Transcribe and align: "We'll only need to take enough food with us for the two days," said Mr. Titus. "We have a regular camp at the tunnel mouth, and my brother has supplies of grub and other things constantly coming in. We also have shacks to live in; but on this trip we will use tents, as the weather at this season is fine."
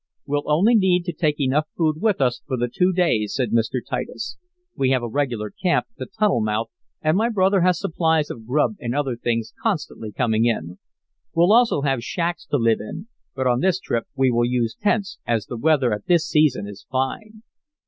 "We'll 0.25 0.49
only 0.51 0.73
need 0.73 1.03
to 1.03 1.13
take 1.13 1.39
enough 1.39 1.67
food 1.77 2.01
with 2.01 2.21
us 2.21 2.41
for 2.47 2.57
the 2.57 2.67
two 2.67 2.91
days," 2.91 3.35
said 3.35 3.51
Mr. 3.51 3.81
Titus. 3.87 4.35
"We 4.75 4.89
have 4.89 5.03
a 5.03 5.07
regular 5.07 5.51
camp 5.51 5.85
at 5.91 5.97
the 5.99 6.07
tunnel 6.07 6.41
mouth, 6.41 6.71
and 7.03 7.15
my 7.15 7.29
brother 7.29 7.61
has 7.61 7.79
supplies 7.79 8.31
of 8.31 8.47
grub 8.47 8.77
and 8.79 8.95
other 8.95 9.15
things 9.15 9.53
constantly 9.61 10.11
coming 10.11 10.45
in. 10.45 10.79
We 11.35 11.43
also 11.43 11.81
have 11.81 12.03
shacks 12.03 12.47
to 12.47 12.57
live 12.57 12.79
in; 12.79 13.09
but 13.35 13.45
on 13.45 13.59
this 13.59 13.79
trip 13.79 14.07
we 14.15 14.31
will 14.31 14.43
use 14.45 14.73
tents, 14.73 15.19
as 15.27 15.45
the 15.45 15.55
weather 15.57 15.93
at 15.93 16.07
this 16.07 16.27
season 16.27 16.67
is 16.67 16.83
fine." 16.89 17.43